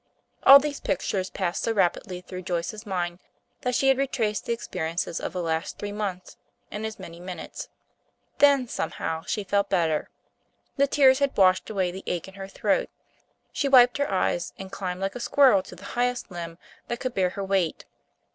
All 0.41 0.57
these 0.57 0.79
pictures 0.79 1.29
passed 1.29 1.61
so 1.61 1.71
rapidly 1.73 2.21
through 2.21 2.41
Joyce's 2.41 2.87
mind, 2.87 3.19
that 3.61 3.75
she 3.75 3.87
had 3.87 3.99
retraced 3.99 4.47
the 4.47 4.51
experiences 4.51 5.19
of 5.19 5.31
the 5.31 5.43
last 5.43 5.77
three 5.77 5.91
months 5.91 6.37
in 6.71 6.85
as 6.85 6.97
many 6.97 7.19
minutes. 7.19 7.69
Then, 8.39 8.67
somehow, 8.67 9.21
she 9.27 9.43
felt 9.43 9.69
better. 9.69 10.09
The 10.75 10.87
tears 10.87 11.19
had 11.19 11.37
washed 11.37 11.69
away 11.69 11.91
the 11.91 12.03
ache 12.07 12.27
in 12.27 12.33
her 12.33 12.47
throat. 12.47 12.89
She 13.51 13.69
wiped 13.69 13.99
her 13.99 14.11
eyes 14.11 14.53
and 14.57 14.71
climbed 14.71 15.01
liked 15.01 15.17
a 15.17 15.19
squirrel 15.19 15.61
to 15.61 15.75
the 15.75 15.85
highest 15.93 16.31
limb 16.31 16.57
that 16.87 16.99
could 16.99 17.13
bear 17.13 17.29
her 17.29 17.43
weight. 17.43 17.85